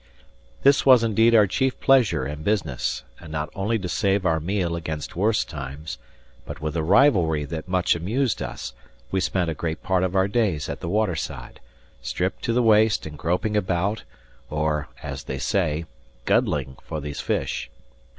This 0.63 0.83
was 0.83 1.03
indeed 1.03 1.35
our 1.35 1.45
chief 1.45 1.79
pleasure 1.79 2.25
and 2.25 2.43
business; 2.43 3.03
and 3.19 3.31
not 3.31 3.51
only 3.53 3.77
to 3.77 3.87
save 3.87 4.25
our 4.25 4.39
meal 4.39 4.75
against 4.75 5.15
worse 5.15 5.45
times, 5.45 5.99
but 6.43 6.59
with 6.59 6.75
a 6.75 6.81
rivalry 6.81 7.45
that 7.45 7.67
much 7.67 7.93
amused 7.95 8.41
us, 8.41 8.73
we 9.11 9.19
spent 9.19 9.51
a 9.51 9.53
great 9.53 9.83
part 9.83 10.01
of 10.03 10.15
our 10.15 10.27
days 10.27 10.67
at 10.69 10.79
the 10.79 10.89
water 10.89 11.15
side, 11.15 11.59
stripped 12.01 12.41
to 12.45 12.51
the 12.51 12.63
waist 12.63 13.05
and 13.05 13.19
groping 13.19 13.55
about 13.55 14.01
or 14.49 14.87
(as 15.03 15.25
they 15.25 15.37
say) 15.37 15.85
guddling 16.25 16.77
for 16.83 16.99
these 16.99 17.19
fish. 17.21 17.69